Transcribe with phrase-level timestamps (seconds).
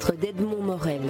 [0.00, 1.00] Centre d'Edmond Morel.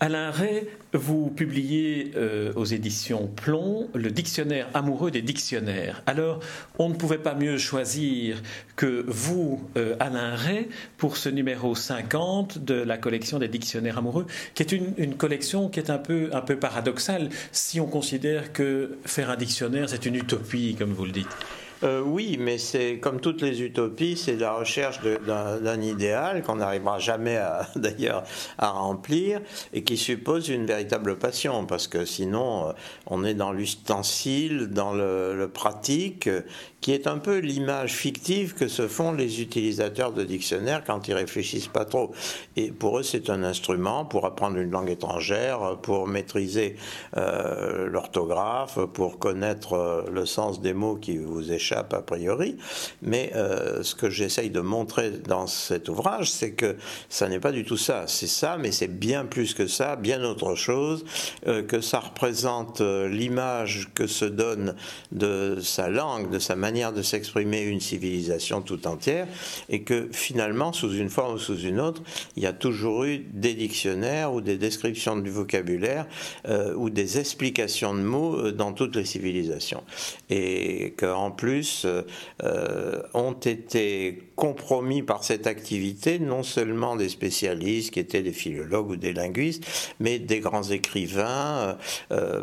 [0.00, 6.02] Alain Ray, vous publiez euh, aux éditions Plomb le dictionnaire amoureux des dictionnaires.
[6.06, 6.40] Alors,
[6.78, 8.40] on ne pouvait pas mieux choisir
[8.76, 14.26] que vous, euh, Alain Ray, pour ce numéro 50 de la collection des dictionnaires amoureux,
[14.54, 18.98] qui est une, collection qui est un peu, un peu paradoxale si on considère que
[19.04, 21.26] faire un dictionnaire, c'est une utopie, comme vous le dites.
[21.84, 26.98] Euh, oui, mais c'est comme toutes les utopies, c'est la recherche d'un idéal qu'on n'arrivera
[26.98, 27.40] jamais
[27.76, 28.24] d'ailleurs
[28.58, 29.40] à remplir
[29.72, 32.72] et qui suppose une véritable passion parce que sinon euh,
[33.06, 36.28] on est dans l'ustensile, dans le, le pratique
[36.80, 41.14] qui est un peu l'image fictive que se font les utilisateurs de dictionnaires quand ils
[41.14, 42.12] réfléchissent pas trop.
[42.56, 46.76] Et pour eux, c'est un instrument pour apprendre une langue étrangère, pour maîtriser
[47.16, 52.56] euh, l'orthographe, pour connaître euh, le sens des mots qui vous échappent a priori.
[53.02, 56.76] Mais euh, ce que j'essaye de montrer dans cet ouvrage, c'est que
[57.08, 58.04] ça n'est pas du tout ça.
[58.06, 61.04] C'est ça, mais c'est bien plus que ça, bien autre chose,
[61.44, 64.74] que ça représente l'image que se donne
[65.12, 69.26] de sa langue, de sa manière manière de s'exprimer une civilisation tout entière,
[69.70, 72.02] et que finalement, sous une forme ou sous une autre,
[72.36, 76.06] il y a toujours eu des dictionnaires ou des descriptions du vocabulaire
[76.46, 79.82] euh, ou des explications de mots euh, dans toutes les civilisations.
[80.28, 88.00] Et qu'en plus, euh, ont été compromis par cette activité non seulement des spécialistes qui
[88.00, 89.64] étaient des philologues ou des linguistes,
[90.00, 91.76] mais des grands écrivains,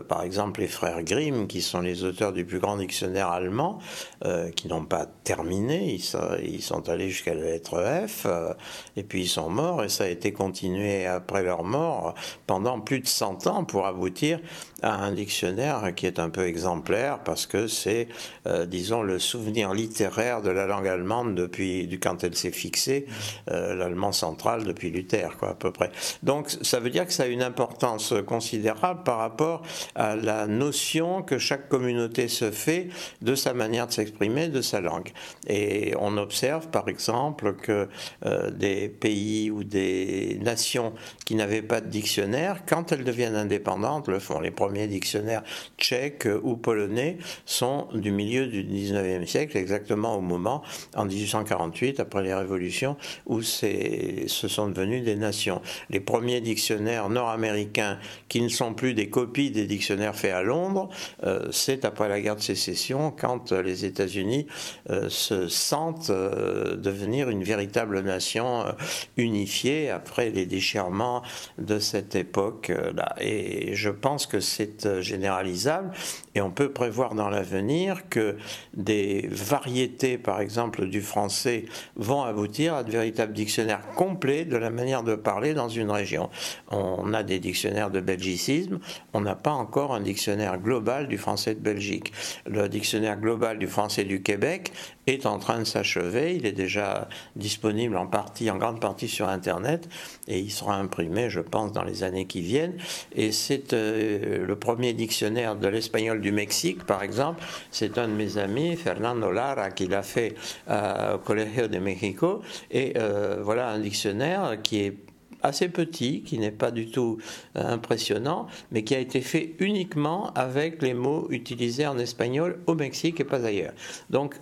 [0.10, 3.80] par exemple les frères Grimm, qui sont les auteurs du plus grand dictionnaire allemand,
[4.24, 5.94] euh, qui n'ont pas terminé.
[5.94, 8.54] Ils sont, allés jusqu'à la lettre F, euh,
[8.96, 12.16] et puis ils sont morts, et ça a été continué après leur mort
[12.48, 14.40] pendant plus de 100 ans pour aboutir
[14.82, 18.08] à un dictionnaire qui est un peu exemplaire parce que c'est,
[18.48, 23.08] euh, disons, le souvenir littéraire de la langue allemande depuis quand elle s'est fixée,
[23.48, 25.92] l'allemand central depuis Luther, quoi, à peu près.
[26.24, 29.62] Donc ça veut dire que ça a une importance considérable par rapport
[29.96, 32.90] à la notion que chaque communauté se fait
[33.22, 35.12] de sa manière de s'exprimer de sa langue.
[35.48, 37.88] Et on observe par exemple que
[38.26, 40.94] euh, des pays ou des nations
[41.26, 44.40] qui n'avaient pas de dictionnaire, quand elles deviennent indépendantes, le font.
[44.40, 45.44] Les premiers dictionnaires
[45.78, 50.62] tchèques ou polonais sont du milieu du 19e siècle, exactement au moment,
[50.96, 55.62] en 1848, après les révolutions, où ce sont devenus des nations.
[55.90, 60.90] Les premiers dictionnaires nord-américains, qui ne sont plus des copies des dictionnaires faits à Londres,
[61.24, 64.48] euh, c'est après la guerre de sécession, quand les États unis
[64.90, 68.72] euh, se sentent euh, devenir une véritable nation euh,
[69.18, 71.22] unifiée après les déchirements
[71.58, 73.16] de cette époque-là.
[73.20, 75.92] Et je pense que c'est généralisable
[76.36, 78.38] et on peut prévoir dans l'avenir que
[78.74, 84.70] des variétés, par exemple, du français vont aboutir à de véritables dictionnaires complets de la
[84.70, 86.30] manière de parler dans une région.
[86.72, 88.80] On a des dictionnaires de belgicisme,
[89.14, 92.12] on n'a pas encore un dictionnaire global du français de Belgique.
[92.46, 94.72] Le dictionnaire global du français du Québec
[95.08, 96.36] est en train de s'achever.
[96.36, 99.88] Il est déjà disponible en partie, en grande partie sur Internet,
[100.28, 102.78] et il sera imprimé, je pense, dans les années qui viennent.
[103.16, 107.44] Et c'est euh, le premier dictionnaire de l'espagnol du Mexique, par exemple.
[107.72, 110.36] C'est un de mes amis, Fernando Lara, qui l'a fait
[110.70, 112.42] euh, au Colegio de México.
[112.72, 114.98] Et euh, voilà un dictionnaire qui est
[115.46, 117.18] assez petit, qui n'est pas du tout
[117.56, 122.76] euh, impressionnant, mais qui a été fait uniquement avec les mots utilisés en espagnol au
[122.76, 123.74] Mexique et pas ailleurs.
[124.10, 124.36] Donc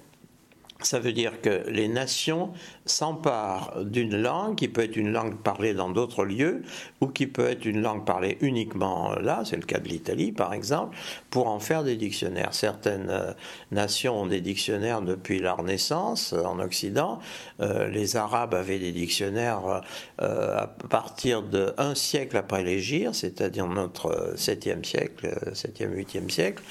[0.88, 2.51] ça veut dire que les nations
[2.85, 6.63] s'emparent d'une langue qui peut être une langue parlée dans d'autres lieux
[7.01, 10.53] ou qui peut être une langue parlée uniquement là, c'est le cas de l'Italie par
[10.53, 10.95] exemple,
[11.29, 12.53] pour en faire des dictionnaires.
[12.53, 13.31] Certaines euh,
[13.72, 17.19] nations ont des dictionnaires depuis la Renaissance euh, en Occident.
[17.59, 19.81] Euh, les Arabes avaient des dictionnaires
[20.19, 26.63] à partir d'un siècle après l'Égypte, c'est-à-dire notre 7e siècle, 7e, 8e siècle.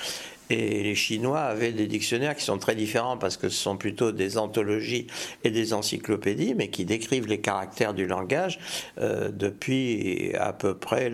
[0.53, 4.13] Et les Chinois avaient des dictionnaires qui sont très différents parce que ce sont plutôt
[4.13, 5.07] des anthologies
[5.45, 8.59] et des encyclopédies, mais qui décrivent les caractères du langage
[9.01, 11.11] euh, depuis à peu près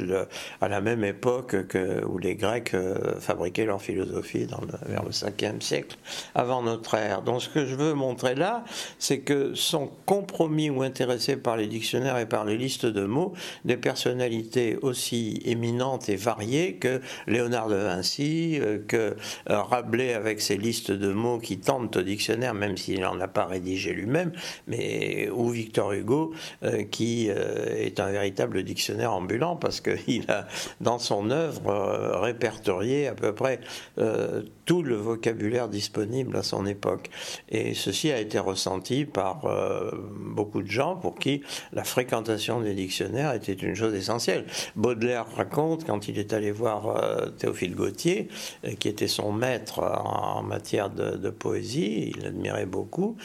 [0.61, 5.11] à la même époque que, où les Grecs euh, fabriquaient leur philosophie dans vers le
[5.11, 5.96] 5e siècle
[6.35, 7.23] avant notre ère.
[7.23, 8.64] Donc ce que je veux montrer là,
[8.99, 13.35] c'est que sont compromis ou intéressés par les dictionnaires et par les listes de mots
[13.64, 20.56] des personnalités aussi éminentes et variées que Léonard de Vinci, euh, que Rabelais avec ses
[20.56, 24.32] listes de mots qui tentent au dictionnaire, même s'il n'en a pas rédigé lui-même,
[24.66, 26.32] mais ou Victor Hugo
[26.90, 30.46] qui est un véritable dictionnaire ambulant parce qu'il a
[30.80, 33.60] dans son œuvre répertorié à peu près
[34.69, 37.08] tout le vocabulaire disponible à son époque.
[37.48, 39.90] Et ceci a été ressenti par euh,
[40.20, 41.42] beaucoup de gens pour qui
[41.72, 44.44] la fréquentation des dictionnaires était une chose essentielle.
[44.76, 48.28] Baudelaire raconte quand il est allé voir euh, Théophile Gautier,
[48.66, 53.17] euh, qui était son maître en, matière de, poésie, il l'admirait beaucoup,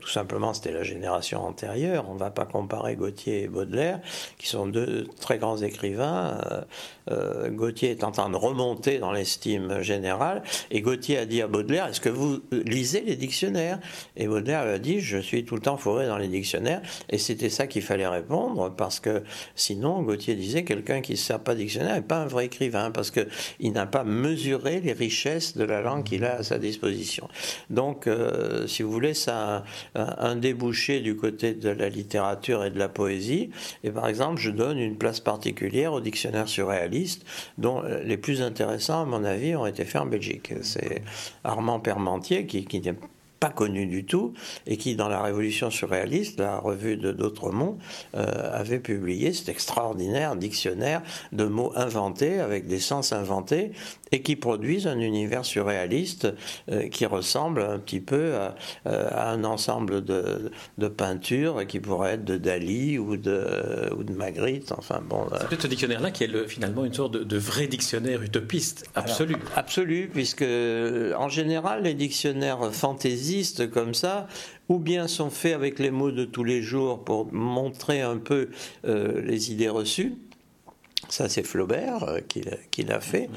[0.00, 2.06] tout simplement, c'était la génération antérieure.
[2.08, 4.00] On ne va pas comparer Gautier et Baudelaire,
[4.38, 6.64] qui sont deux très grands écrivains.
[7.10, 11.46] Euh, Gauthier est en train de remonter dans l'estime générale, et Gauthier a dit à
[11.46, 13.78] Baudelaire, est-ce que vous lisez les dictionnaires?
[14.16, 17.50] Et Baudelaire a dit, je suis tout le temps fourré dans les dictionnaires, et c'était
[17.50, 19.22] ça qu'il fallait répondre, parce que
[19.54, 23.10] sinon, Gauthier disait, quelqu'un qui ne sert pas dictionnaire n'est pas un vrai écrivain, parce
[23.10, 27.28] qu'il n'a pas mesuré les richesses de la langue qu'il a à sa disposition.
[27.68, 29.53] Donc, euh, si vous voulez, ça
[29.94, 33.50] un, débouché du côté de la littérature et de la poésie,
[33.82, 37.24] et par exemple, je donne une place particulière au dictionnaire surréaliste
[37.58, 40.52] dont les plus intéressants, à mon avis, ont été faits en Belgique.
[40.62, 41.02] C'est
[41.44, 42.80] Armand Permentier, qui, qui
[43.44, 44.32] pas connu du tout,
[44.66, 47.76] et qui, dans la Révolution surréaliste, la revue de D'Autremont,
[48.16, 48.24] euh,
[48.54, 51.02] avait publié cet extraordinaire dictionnaire
[51.32, 53.72] de mots inventés, avec des sens inventés,
[54.12, 56.28] et qui produisent un univers surréaliste
[56.70, 58.54] euh, qui ressemble un petit peu à,
[58.86, 64.12] euh, un ensemble de, de, peintures qui pourrait être de Dali ou de, ou de
[64.14, 64.72] Magritte.
[64.72, 65.26] Enfin bon.
[65.32, 69.36] C'est peut-être ce dictionnaire-là qui est finalement une sorte de, vrai dictionnaire utopiste absolu.
[69.54, 72.72] absolu, puisque en général les dictionnaires
[73.72, 74.26] comme ça
[74.68, 78.48] ou bien sont faits avec les mots de tous les jours pour montrer un peu
[78.86, 80.14] euh, les idées reçues.
[81.08, 83.28] Ça, c'est Flaubert qui l'a fait.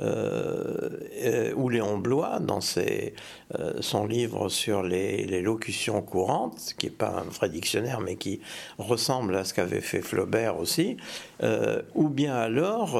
[0.00, 6.92] Euh, ou Léon Blois dans euh, son livre sur les, les, locutions courantes, qui n'est
[6.92, 8.40] pas un vrai dictionnaire, mais qui
[8.78, 10.96] ressemble à ce qu'avait fait Flaubert aussi,
[11.42, 12.92] euh, ou bien alors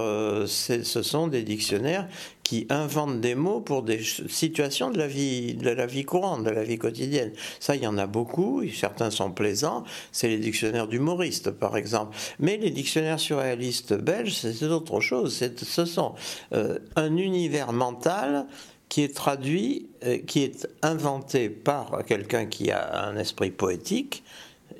[0.47, 2.06] ce sont des dictionnaires
[2.50, 6.50] qui inventent des mots pour des situations de la vie, de la vie courante, de
[6.50, 7.31] la vie quotidienne.
[7.61, 12.17] Ça, il y en a beaucoup, certains sont plaisants, c'est les dictionnaires d'humoristes, par exemple.
[12.41, 15.41] Mais les dictionnaires surréalistes belges, c'est autre chose.
[15.62, 16.17] Ce sont
[16.52, 18.47] euh, un univers mental
[18.88, 24.25] qui est traduit, euh, qui est inventé par quelqu'un qui a un esprit poétique,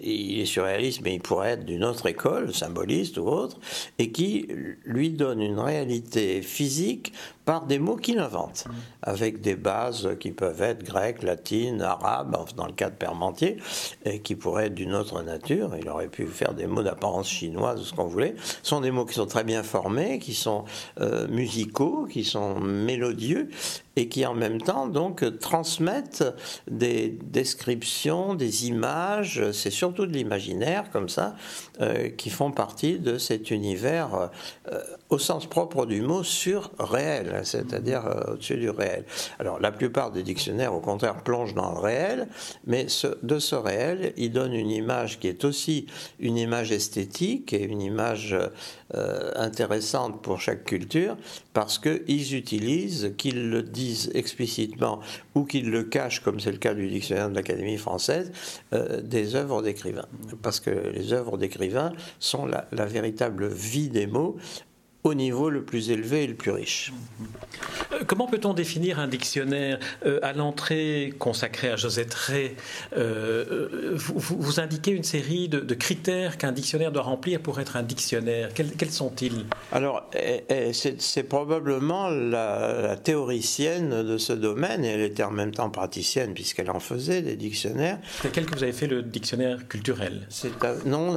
[0.03, 3.59] il est surréaliste, mais il pourrait être d'une autre école, symboliste ou autre,
[3.99, 4.49] et qui
[4.85, 7.13] lui donne une réalité physique
[7.51, 8.67] par des mots qu'il invente,
[9.03, 13.57] avec des bases qui peuvent être grecques, latines, arabes, dans le cas de Permentier,
[14.05, 15.75] et qui pourraient être d'une autre nature.
[15.77, 18.37] Il aurait pu faire des mots d'apparence chinoise ou ce qu'on voulait.
[18.63, 20.65] Ce sont des mots qui sont très bien formés, qui sont
[21.01, 23.49] euh, musicaux, qui sont mélodieux,
[23.97, 26.25] et qui en même temps donc transmettent
[26.71, 31.35] des descriptions, des images, c'est surtout de l'imaginaire comme ça,
[31.81, 34.31] euh, qui font partie de cet univers
[34.71, 39.05] euh, au sens propre du mot surréel c'est-à-dire euh, au-dessus du réel.
[39.39, 42.29] Alors la plupart des dictionnaires, au contraire, plongent dans le réel,
[42.67, 42.87] mais
[43.23, 45.87] de ce réel, ils donnent une image qui est aussi
[46.19, 48.37] une image esthétique et une image
[48.95, 51.17] euh, intéressante pour chaque culture,
[51.53, 55.01] parce qu'ils utilisent, qu'ils le disent explicitement
[55.35, 58.33] ou qu'ils le cachent, comme c'est le cas du dictionnaire de l'Académie française,
[58.73, 60.09] euh, des œuvres d'écrivains.
[60.43, 64.37] Parce que les œuvres d'écrivains sont la véritable vie des mots
[65.05, 66.93] au niveau le plus élevé et le plus riche.
[68.01, 72.53] Euh, comment peut-on définir un dictionnaire euh, À l'entrée consacrée à Josette Ray,
[72.97, 78.51] euh, vous, indiquez une série de, critères qu'un dictionnaire doit remplir pour être un dictionnaire.
[78.55, 79.47] Quels, sont-ils?
[79.73, 85.53] Alors, eh, eh, c'est probablement la, théoricienne de ce domaine, et elle était en même
[85.53, 87.99] temps praticienne puisqu'elle en faisait des dictionnaires.
[88.21, 90.27] C'est avec elle que vous avez fait le dictionnaire culturel?
[90.87, 91.17] Non,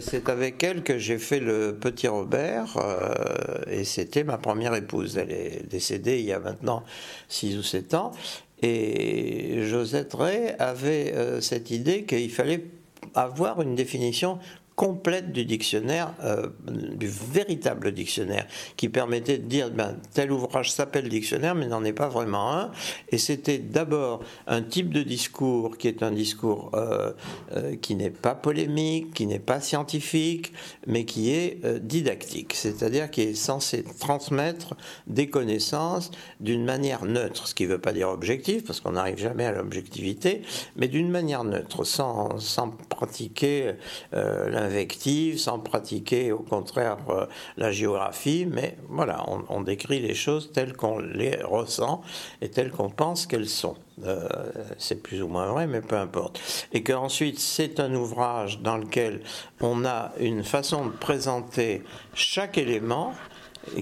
[0.00, 2.76] c'est avec elle que j'ai fait le Petit Robert
[3.70, 5.16] et c'était ma première épouse.
[5.16, 6.82] Elle est décédée il y a maintenant
[7.28, 8.12] 6 ou 7 ans.
[8.62, 12.64] Et Josette Ray avait euh, cette idée qu'il fallait
[13.14, 14.38] avoir une définition
[14.74, 21.08] complète du dictionnaire, euh, du véritable dictionnaire, qui permettait de dire ben, tel ouvrage s'appelle
[21.08, 22.70] dictionnaire, mais n'en est pas vraiment un.
[23.10, 27.12] Et c'était d'abord un type de discours qui est un discours euh,
[27.54, 30.52] euh, qui n'est pas polémique, qui n'est pas scientifique,
[30.86, 34.74] mais qui est didactique, c'est-à-dire qui est censé transmettre
[35.06, 36.10] des connaissances
[36.40, 39.52] d'une manière neutre, ce qui ne veut pas dire objectif, parce qu'on n'arrive jamais à
[39.52, 40.42] l'objectivité,
[40.76, 43.72] mais d'une manière neutre, sans, sans pratiquer
[44.12, 46.98] la l'invective, sans pratiquer au contraire
[47.56, 52.02] la géographie, mais voilà, on, décrit les choses telles qu'on les ressent
[52.40, 53.76] et telles qu'on pense qu'elles sont.
[54.78, 56.40] c'est plus ou moins vrai, mais peu importe.
[56.72, 59.20] Et qu'ensuite, c'est un ouvrage dans lequel
[59.60, 61.82] on a une façon de présenter
[62.14, 63.14] chaque élément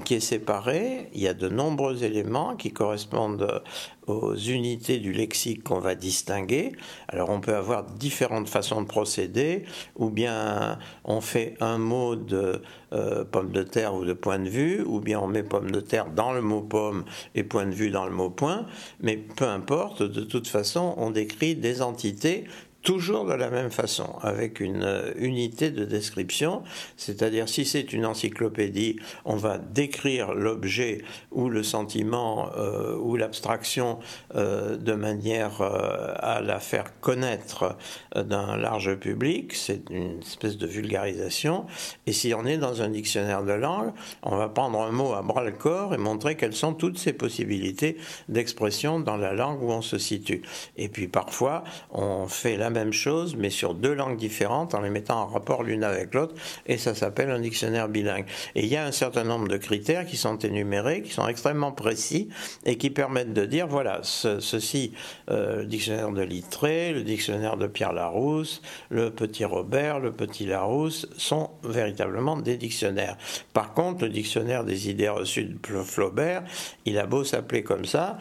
[0.04, 1.08] qui est séparé.
[1.14, 3.62] Il y a de nombreux éléments qui correspondent
[4.06, 6.72] aux unités du lexique qu'on va distinguer.
[7.08, 9.64] Alors on peut avoir différentes façons de procéder,
[9.96, 14.48] ou bien on fait un mot de euh, pomme de terre ou de point de
[14.48, 17.74] vue, ou bien on met pomme de terre dans le mot pomme et point de
[17.74, 18.66] vue dans le mot point,
[19.00, 22.44] mais peu importe, de toute façon on décrit des entités
[22.82, 26.62] toujours de la même façon, avec une euh, unité de description,
[26.96, 33.98] c'est-à-dire si c'est une encyclopédie, on va décrire l'objet ou le sentiment euh, ou l'abstraction
[34.34, 37.76] euh, de manière à la faire connaître
[38.14, 41.66] d'un large public, c'est une espèce de vulgarisation,
[42.06, 45.22] et si on est dans un dictionnaire de langue, on va prendre un mot à
[45.22, 49.70] bras le corps et montrer quelles sont toutes ces possibilités d'expression dans la langue où
[49.70, 50.42] on se situe.
[50.76, 54.90] Et puis parfois, on fait la même chose, mais sur deux langues différentes, en les
[54.90, 56.34] mettant en rapport l'une avec l'autre,
[56.66, 58.26] et ça s'appelle un dictionnaire bilingue.
[58.54, 61.72] Et il y a un certain nombre de critères qui sont énumérés, qui sont extrêmement
[61.72, 62.28] précis,
[62.64, 64.92] et qui permettent de dire, voilà, ceci,
[65.30, 70.46] euh, le dictionnaire de Littré, le dictionnaire de Pierre Larousse, le petit Robert, le petit
[70.46, 73.16] Larousse, sont véritablement des dictionnaires.
[73.52, 76.44] Par contre, le dictionnaire des idées reçues de Flaubert,
[76.84, 78.18] il a beau s'appeler comme ça,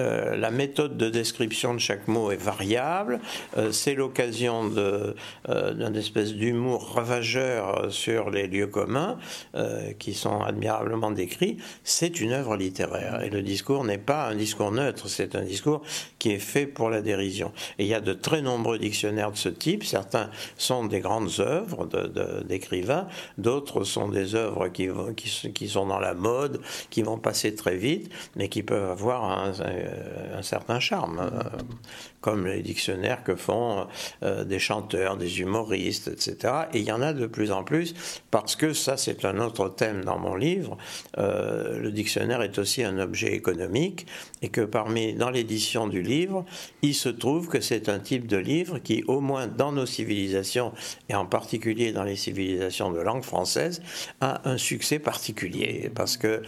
[0.00, 3.20] euh, la méthode de description de chaque mot est variable.
[3.56, 5.12] Euh, c'est l'occasion euh,
[5.46, 9.18] d'un espèce d'humour ravageur sur les lieux communs
[9.98, 11.58] qui sont admirablement décrits.
[11.84, 15.82] C'est une œuvre littéraire et le discours n'est pas un discours neutre, c'est un discours
[16.18, 17.52] qui est fait pour la dérision.
[17.78, 19.84] Et il y a de très nombreux dictionnaires de ce type.
[19.84, 21.88] Certains sont des grandes œuvres
[22.44, 24.88] d'écrivains, d'autres sont des œuvres qui,
[25.54, 29.52] qui, sont dans la mode, qui vont passer très vite, mais qui peuvent avoir un
[30.34, 31.42] un certain charme, euh,
[32.20, 33.86] comme les dictionnaires que font
[34.22, 36.54] euh, des chanteurs, des humoristes, etc.
[36.72, 37.94] Et il y en a de plus en plus,
[38.30, 40.76] parce que ça c'est un autre thème dans mon livre,
[41.16, 44.06] le dictionnaire est aussi un objet économique,
[44.42, 46.44] et que parmi, dans l'édition du livre,
[46.82, 50.72] il se trouve que c'est un type de livre qui, au moins dans nos civilisations,
[51.08, 53.82] et en particulier dans les civilisations de langue française,
[54.20, 55.90] a un succès particulier.
[55.94, 56.42] Parce que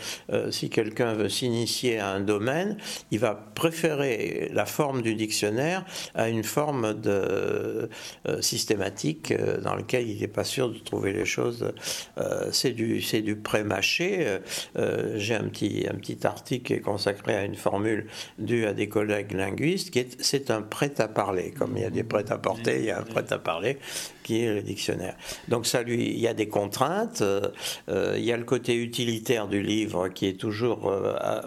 [0.50, 2.76] si quelqu'un veut s'initier à un domaine,
[3.10, 7.88] il va préférer la forme du dictionnaire à une forme de,
[8.26, 11.73] euh, systématique euh, dans laquelle il n'est pas sûr de trouver les choses.
[12.19, 14.38] Euh, c'est du, du pré-mâché.
[15.14, 18.07] j'ai un petit, un petit article qui est consacré à une formule
[18.38, 21.52] due à des collègues linguistes, c'est un prêt-à-parler.
[21.57, 23.79] Comme il y a des prêt-à-porter, il y a un prêt-à-parler
[24.25, 25.17] qui est le dictionnaire.
[25.49, 27.23] Donc ça lui, il y a des contraintes,
[27.88, 30.93] il y a le côté utilitaire du livre qui est toujours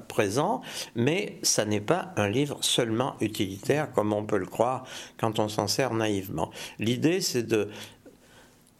[0.08, 0.62] présent,
[0.96, 4.86] mais ça n'est pas un livre seulement utilitaire comme on peut le croire
[5.18, 6.52] quand on s'en sert naïvement.
[6.80, 7.70] L'idée, c'est de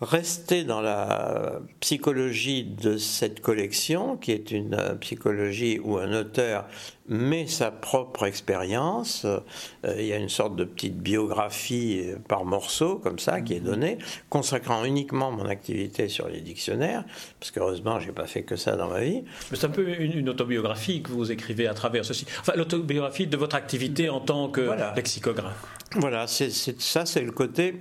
[0.02, 6.66] rester dans la psychologie de cette collection, qui est une psychologie où un auteur
[7.08, 9.26] met sa propre expérience.
[9.26, 9.40] Euh,
[9.98, 13.66] il y a une sorte de petite biographie par morceau, comme ça, qui est mhm.
[13.66, 13.98] donnée,
[14.30, 17.06] consacrant uniquement mon activité sur les dictionnaires,
[17.40, 19.24] parce qu'heureusement, je n'ai pas fait que ça dans ma vie.
[19.54, 22.26] C'est un peu une, autobiographie que vous écrivez à travers ceci.
[22.40, 25.64] Enfin, l'autobiographie de votre activité en tant que lexicographe.
[25.98, 27.76] Voilà, c'est, ça, c'est le côté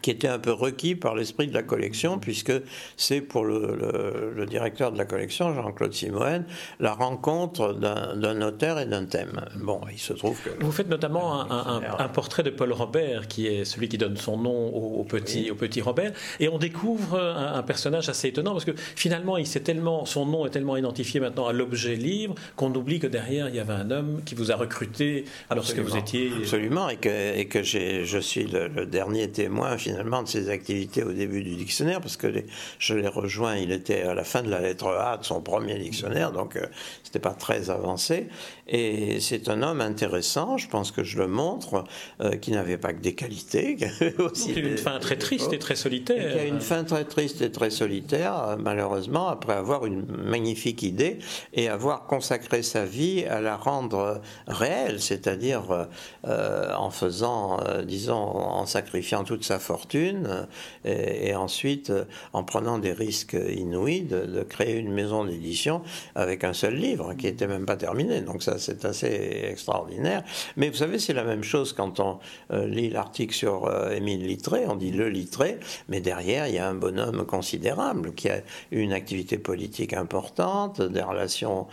[0.00, 2.52] qui était un peu requis par l'esprit de la collection, puisque
[2.96, 6.44] c'est pour le, directeur de la collection, Jean-Claude Simoen,
[6.80, 9.40] la rencontre d'un auteur et d'un thème.
[9.56, 10.50] Bon, il se trouve que...
[10.62, 14.68] Vous faites notamment un, portrait de Paul Robert, qui est celui qui donne son nom
[14.68, 19.36] au, petit, au petit Robert, et on découvre un, personnage assez étonnant, parce que finalement,
[19.36, 23.48] il tellement, son nom est tellement identifié maintenant à l'objet livre, qu'on oublie que derrière,
[23.48, 25.24] il y avait un homme qui vous a recruté
[25.54, 26.30] lorsque vous étiez...
[26.36, 31.02] Absolument, et que, et que je suis le, le dernier témoin finalement de ses activités
[31.02, 32.32] au début du dictionnaire, parce que
[32.78, 35.78] je l'ai rejoint, il était à la fin de la lettre A de son premier
[35.78, 36.66] dictionnaire, donc euh,
[37.02, 38.28] c'était pas très avancé.
[38.66, 41.84] Et c'est un homme intéressant, je pense que je le montre,
[42.22, 45.58] euh, qui n'avait pas que des qualités, qui avait aussi une fin très triste et
[45.58, 46.32] très solitaire.
[46.32, 51.18] qui a une fin très triste et très solitaire, malheureusement, après avoir une magnifique idée
[51.52, 55.86] et avoir consacré sa vie à la rendre réelle, c'est-à-dire
[56.26, 60.46] euh, en faisant, disons, en sacrifiant toute sa force fortune,
[60.84, 61.92] et, ensuite,
[62.32, 65.82] en prenant des risques inouïs, de, créer une maison d'édition
[66.14, 68.20] avec un seul livre, qui n'était même pas terminé.
[68.20, 70.22] Donc ça, c'est assez extraordinaire.
[70.56, 72.18] Mais vous savez, c'est la même chose quand on
[72.50, 73.56] lit l'article sur
[73.90, 78.28] Émile Littré, on dit le Littré, mais derrière, il y a un bonhomme considérable qui
[78.28, 81.66] a une activité politique importante, des relations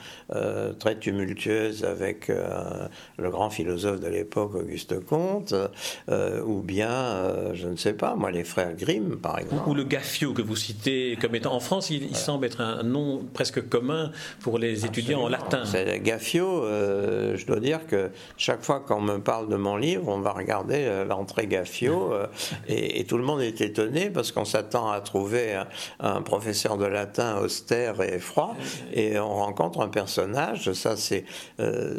[0.79, 5.53] très tumultueuses avec le grand philosophe de l'époque, Auguste Comte,
[6.09, 9.67] euh, ou bien, euh, je ne sais pas, moi, les frères Grimm, par exemple.
[9.67, 13.25] Ou le Gaffio que vous citez comme étant en France, il, semble être un nom
[13.33, 14.11] presque commun
[14.41, 15.63] pour les étudiants en latin.
[15.65, 20.07] C'est Gaffio, euh, je dois dire que chaque fois qu'on me parle de mon livre,
[20.07, 22.13] on va regarder l'entrée Gaffio,
[22.67, 25.67] et, tout le monde est étonné parce qu'on s'attend à trouver un,
[25.99, 28.55] un, professeur de latin austère et froid,
[28.93, 31.25] et on rencontre un personnage, ça c'est,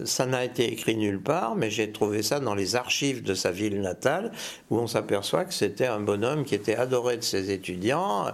[0.04, 3.50] ça n'a été écrit nulle part, mais j'ai trouvé ça dans les archives de sa
[3.50, 4.32] ville natale,
[4.70, 8.26] où on s'aperçoit que c'était un bonhomme qui était adoré de ses étudiants,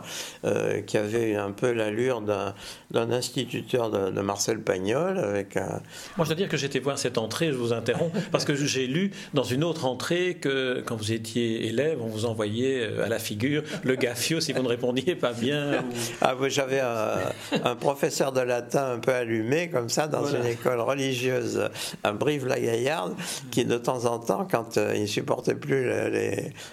[0.44, 5.18] euh, qui avait un peu l'allure d'un instituteur de, Marcel Pagnol.
[5.18, 5.80] Avec un...
[6.16, 8.88] Moi, je dois dire que j'étais voir cette entrée, je vous interromps, parce que j'ai
[8.88, 13.08] lu dans une autre entrée que quand vous étiez élève, on vous envoyait euh, à
[13.08, 15.84] la figure le gaffio si vous ne répondiez pas bien.
[16.20, 21.68] Ah, j'avais un, professeur de latin un peu allumé, comme ça, dans une école religieuse
[22.02, 23.14] à Brive-la-Gaillarde,
[23.50, 25.88] qui de temps en temps, quand euh, il supportait plus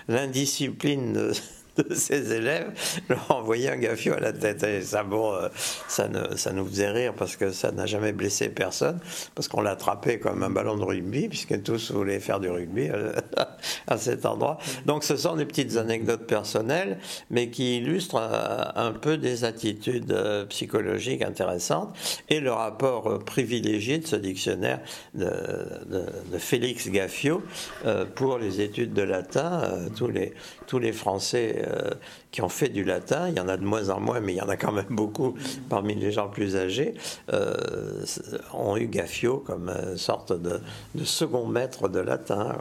[0.08, 1.34] l'indiscipline de
[1.78, 2.72] de ses élèves
[3.10, 4.64] leur envoyer un gaffio à la tête.
[4.64, 5.50] Et ça, bon, euh,
[5.88, 9.00] ça, ça nous faisait rire parce que ça n'a jamais blessé personne,
[9.34, 13.14] parce qu'on l'attrapait comme un ballon de rugby, puisque tous voulaient faire du rugby euh,
[13.88, 14.58] à cet endroit.
[14.86, 20.16] Donc ce sont des petites anecdotes personnelles, mais qui illustrent euh, un peu des attitudes
[20.50, 21.96] psychologiques intéressantes
[22.30, 24.80] et le rapport privilégié de ce dictionnaire
[25.14, 25.26] de,
[25.88, 26.06] de,
[26.38, 27.42] Félix Gaffio
[28.16, 29.62] pour les études de latin.
[29.96, 30.34] tous, les,
[30.68, 31.92] tous les Français euh,
[32.36, 34.36] qui ont fait du latin, il y en a de moins en moins, mais il
[34.36, 35.36] y en a quand même beaucoup
[35.70, 36.94] parmi les gens plus âgés,
[37.32, 38.04] euh,
[38.54, 40.60] ont eu Gaffio comme sorte de,
[41.06, 42.54] second maître de latin.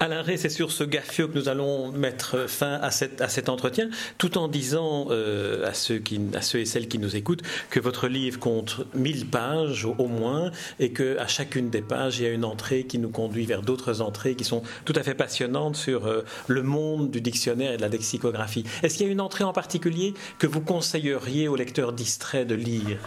[0.00, 3.50] Alain Rey, c'est sur ce Gaffio que nous allons mettre fin à, cette, à cet
[3.50, 7.42] entretien, tout en disant euh, à, ceux qui, à ceux et celles qui nous écoutent
[7.68, 12.26] que votre livre compte 1000 pages au moins et qu'à chacune des pages, il y
[12.26, 15.76] a une entrée qui nous conduit vers d'autres entrées qui sont tout à fait passionnantes
[15.76, 16.10] sur
[16.46, 18.64] le monde du dictionnaire et de la lexicographie.
[18.82, 22.54] Est-ce qu'il y a une entrée en particulier que vous conseilleriez aux lecteurs distraits de
[22.54, 22.98] lire?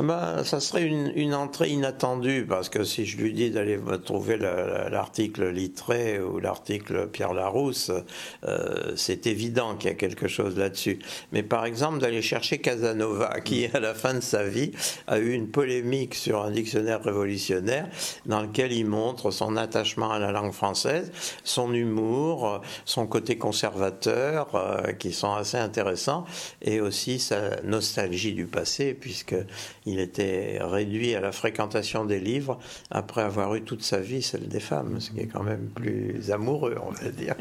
[0.00, 4.36] Ah bah, ça serait une, entrée inattendue, parce que si je lui dis d'aller trouver
[4.36, 7.90] l'article Littré ou l'article Pierre Larousse,
[8.44, 11.00] euh, c'est évident qu'il y a quelque chose là-dessus.
[11.32, 14.70] Mais par exemple, d'aller chercher Casanova, qui à la fin de sa vie
[15.08, 17.88] a eu une polémique sur un dictionnaire révolutionnaire,
[18.24, 21.10] dans lequel il montre son attachement à la langue française,
[21.42, 26.24] son humour, son côté conservateur, euh, qui sont assez intéressants,
[26.62, 29.34] et aussi sa nostalgie du passé, puisque
[29.88, 32.58] il était réduit à la fréquentation des livres
[32.90, 36.30] après avoir eu toute sa vie celle des femmes, ce qui est quand même plus
[36.30, 37.34] amoureux, on va dire.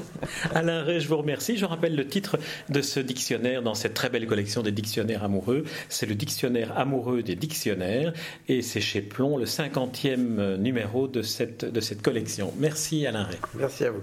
[0.54, 1.56] Alain Ray, je vous remercie.
[1.56, 2.38] Je rappelle le titre
[2.68, 5.64] de ce dictionnaire dans cette très belle collection des dictionnaires amoureux.
[5.88, 8.12] C'est le dictionnaire amoureux des dictionnaires
[8.48, 12.52] et c'est chez Plomb le 50e numéro de cette, de cette collection.
[12.58, 13.38] Merci Alain Ray.
[13.54, 14.02] Merci à vous.